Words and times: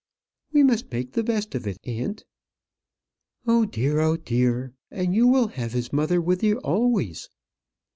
"We 0.51 0.63
must 0.63 0.91
make 0.91 1.11
the 1.11 1.21
best 1.23 1.53
of 1.53 1.67
it, 1.67 1.77
aunt." 1.83 2.23
"Oh, 3.45 3.65
dear! 3.65 3.99
oh, 3.99 4.17
dear! 4.17 4.73
And 4.89 5.13
you 5.13 5.27
will 5.27 5.49
have 5.49 5.73
his 5.73 5.93
mother 5.93 6.19
with 6.19 6.41
you 6.41 6.57
always." 6.61 7.29